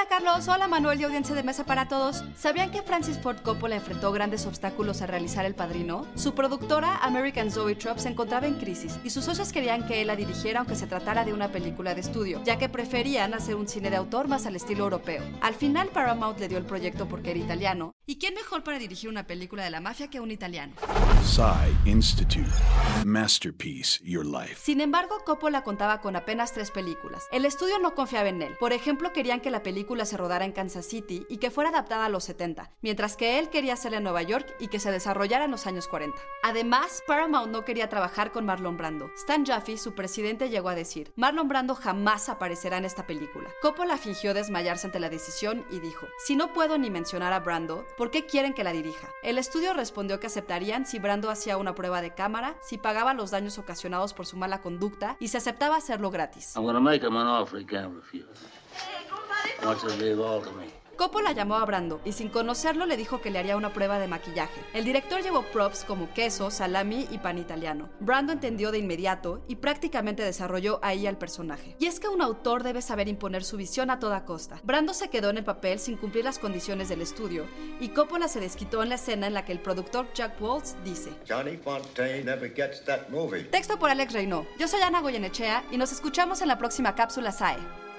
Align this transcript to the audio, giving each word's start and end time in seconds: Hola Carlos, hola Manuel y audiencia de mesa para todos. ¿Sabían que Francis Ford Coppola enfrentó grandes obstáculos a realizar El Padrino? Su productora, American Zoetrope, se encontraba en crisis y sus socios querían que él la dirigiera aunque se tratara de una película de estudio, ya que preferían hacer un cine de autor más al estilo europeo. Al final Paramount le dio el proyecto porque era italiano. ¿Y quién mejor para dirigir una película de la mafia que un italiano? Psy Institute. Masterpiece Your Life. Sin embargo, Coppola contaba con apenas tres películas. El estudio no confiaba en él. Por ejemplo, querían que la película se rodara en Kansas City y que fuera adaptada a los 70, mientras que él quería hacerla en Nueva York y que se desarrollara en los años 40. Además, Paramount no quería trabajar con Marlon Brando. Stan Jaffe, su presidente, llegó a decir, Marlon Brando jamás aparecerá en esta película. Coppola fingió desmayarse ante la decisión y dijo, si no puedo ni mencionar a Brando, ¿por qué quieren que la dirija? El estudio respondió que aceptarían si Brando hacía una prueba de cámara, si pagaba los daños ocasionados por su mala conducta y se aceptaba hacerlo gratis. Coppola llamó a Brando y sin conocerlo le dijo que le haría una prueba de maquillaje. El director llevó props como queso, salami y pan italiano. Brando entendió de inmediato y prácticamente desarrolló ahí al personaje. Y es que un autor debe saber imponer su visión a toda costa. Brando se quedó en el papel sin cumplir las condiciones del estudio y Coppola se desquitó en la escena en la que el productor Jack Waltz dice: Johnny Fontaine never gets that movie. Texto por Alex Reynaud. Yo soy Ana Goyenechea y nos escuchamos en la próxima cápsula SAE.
Hola 0.00 0.08
Carlos, 0.08 0.48
hola 0.48 0.66
Manuel 0.66 0.98
y 0.98 1.04
audiencia 1.04 1.34
de 1.34 1.42
mesa 1.42 1.66
para 1.66 1.86
todos. 1.86 2.24
¿Sabían 2.34 2.70
que 2.70 2.80
Francis 2.80 3.18
Ford 3.18 3.36
Coppola 3.42 3.76
enfrentó 3.76 4.10
grandes 4.12 4.46
obstáculos 4.46 5.02
a 5.02 5.06
realizar 5.06 5.44
El 5.44 5.54
Padrino? 5.54 6.06
Su 6.14 6.34
productora, 6.34 6.96
American 7.02 7.50
Zoetrope, 7.50 8.00
se 8.00 8.08
encontraba 8.08 8.46
en 8.46 8.54
crisis 8.54 8.98
y 9.04 9.10
sus 9.10 9.26
socios 9.26 9.52
querían 9.52 9.86
que 9.86 10.00
él 10.00 10.06
la 10.06 10.16
dirigiera 10.16 10.60
aunque 10.60 10.74
se 10.74 10.86
tratara 10.86 11.26
de 11.26 11.34
una 11.34 11.52
película 11.52 11.94
de 11.94 12.00
estudio, 12.00 12.42
ya 12.44 12.56
que 12.56 12.70
preferían 12.70 13.34
hacer 13.34 13.56
un 13.56 13.68
cine 13.68 13.90
de 13.90 13.96
autor 13.96 14.26
más 14.26 14.46
al 14.46 14.56
estilo 14.56 14.84
europeo. 14.84 15.22
Al 15.42 15.54
final 15.54 15.88
Paramount 15.88 16.40
le 16.40 16.48
dio 16.48 16.56
el 16.56 16.64
proyecto 16.64 17.06
porque 17.06 17.32
era 17.32 17.40
italiano. 17.40 17.94
¿Y 18.06 18.18
quién 18.18 18.32
mejor 18.32 18.64
para 18.64 18.78
dirigir 18.78 19.10
una 19.10 19.26
película 19.26 19.64
de 19.64 19.70
la 19.70 19.80
mafia 19.80 20.08
que 20.08 20.18
un 20.18 20.30
italiano? 20.30 20.72
Psy 21.24 21.76
Institute. 21.84 22.48
Masterpiece 23.04 24.00
Your 24.02 24.24
Life. 24.24 24.56
Sin 24.56 24.80
embargo, 24.80 25.18
Coppola 25.26 25.62
contaba 25.62 26.00
con 26.00 26.16
apenas 26.16 26.54
tres 26.54 26.70
películas. 26.70 27.22
El 27.32 27.44
estudio 27.44 27.78
no 27.78 27.94
confiaba 27.94 28.30
en 28.30 28.40
él. 28.40 28.56
Por 28.58 28.72
ejemplo, 28.72 29.12
querían 29.12 29.40
que 29.40 29.50
la 29.50 29.62
película 29.62 29.89
se 30.04 30.16
rodara 30.16 30.44
en 30.44 30.52
Kansas 30.52 30.86
City 30.86 31.26
y 31.28 31.38
que 31.38 31.50
fuera 31.50 31.70
adaptada 31.70 32.04
a 32.04 32.08
los 32.08 32.24
70, 32.24 32.70
mientras 32.80 33.16
que 33.16 33.38
él 33.38 33.50
quería 33.50 33.74
hacerla 33.74 33.98
en 33.98 34.04
Nueva 34.04 34.22
York 34.22 34.46
y 34.60 34.68
que 34.68 34.78
se 34.78 34.90
desarrollara 34.90 35.44
en 35.44 35.50
los 35.50 35.66
años 35.66 35.88
40. 35.88 36.16
Además, 36.42 37.02
Paramount 37.06 37.52
no 37.52 37.64
quería 37.64 37.88
trabajar 37.88 38.32
con 38.32 38.46
Marlon 38.46 38.76
Brando. 38.76 39.10
Stan 39.16 39.44
Jaffe, 39.44 39.76
su 39.76 39.94
presidente, 39.94 40.48
llegó 40.48 40.68
a 40.68 40.74
decir, 40.74 41.12
Marlon 41.16 41.48
Brando 41.48 41.74
jamás 41.74 42.28
aparecerá 42.28 42.78
en 42.78 42.84
esta 42.84 43.06
película. 43.06 43.50
Coppola 43.62 43.96
fingió 43.96 44.32
desmayarse 44.32 44.86
ante 44.86 45.00
la 45.00 45.10
decisión 45.10 45.64
y 45.70 45.80
dijo, 45.80 46.06
si 46.24 46.36
no 46.36 46.52
puedo 46.52 46.78
ni 46.78 46.90
mencionar 46.90 47.32
a 47.32 47.40
Brando, 47.40 47.84
¿por 47.96 48.10
qué 48.10 48.26
quieren 48.26 48.54
que 48.54 48.64
la 48.64 48.72
dirija? 48.72 49.08
El 49.22 49.38
estudio 49.38 49.74
respondió 49.74 50.20
que 50.20 50.28
aceptarían 50.28 50.86
si 50.86 50.98
Brando 50.98 51.30
hacía 51.30 51.56
una 51.56 51.74
prueba 51.74 52.00
de 52.00 52.14
cámara, 52.14 52.56
si 52.62 52.78
pagaba 52.78 53.14
los 53.14 53.30
daños 53.30 53.58
ocasionados 53.58 54.14
por 54.14 54.26
su 54.26 54.36
mala 54.36 54.62
conducta 54.62 55.16
y 55.18 55.28
se 55.28 55.38
aceptaba 55.38 55.76
hacerlo 55.76 56.10
gratis. 56.10 56.56
Coppola 61.00 61.32
llamó 61.32 61.54
a 61.54 61.64
Brando 61.64 62.02
y 62.04 62.12
sin 62.12 62.28
conocerlo 62.28 62.84
le 62.84 62.98
dijo 62.98 63.22
que 63.22 63.30
le 63.30 63.38
haría 63.38 63.56
una 63.56 63.72
prueba 63.72 63.98
de 63.98 64.06
maquillaje. 64.06 64.60
El 64.74 64.84
director 64.84 65.22
llevó 65.22 65.44
props 65.44 65.82
como 65.84 66.12
queso, 66.12 66.50
salami 66.50 67.08
y 67.10 67.16
pan 67.16 67.38
italiano. 67.38 67.88
Brando 68.00 68.34
entendió 68.34 68.70
de 68.70 68.80
inmediato 68.80 69.42
y 69.48 69.56
prácticamente 69.56 70.22
desarrolló 70.22 70.78
ahí 70.82 71.06
al 71.06 71.16
personaje. 71.16 71.74
Y 71.78 71.86
es 71.86 72.00
que 72.00 72.08
un 72.08 72.20
autor 72.20 72.64
debe 72.64 72.82
saber 72.82 73.08
imponer 73.08 73.44
su 73.44 73.56
visión 73.56 73.88
a 73.88 73.98
toda 73.98 74.26
costa. 74.26 74.60
Brando 74.62 74.92
se 74.92 75.08
quedó 75.08 75.30
en 75.30 75.38
el 75.38 75.44
papel 75.44 75.78
sin 75.78 75.96
cumplir 75.96 76.26
las 76.26 76.38
condiciones 76.38 76.90
del 76.90 77.00
estudio 77.00 77.46
y 77.80 77.88
Coppola 77.88 78.28
se 78.28 78.40
desquitó 78.40 78.82
en 78.82 78.90
la 78.90 78.96
escena 78.96 79.26
en 79.26 79.32
la 79.32 79.46
que 79.46 79.52
el 79.52 79.60
productor 79.60 80.12
Jack 80.12 80.38
Waltz 80.38 80.76
dice: 80.84 81.14
Johnny 81.26 81.56
Fontaine 81.56 82.24
never 82.24 82.54
gets 82.54 82.84
that 82.84 83.08
movie. 83.08 83.44
Texto 83.44 83.78
por 83.78 83.88
Alex 83.88 84.12
Reynaud. 84.12 84.44
Yo 84.58 84.68
soy 84.68 84.82
Ana 84.82 85.00
Goyenechea 85.00 85.64
y 85.70 85.78
nos 85.78 85.92
escuchamos 85.92 86.42
en 86.42 86.48
la 86.48 86.58
próxima 86.58 86.94
cápsula 86.94 87.32
SAE. 87.32 87.89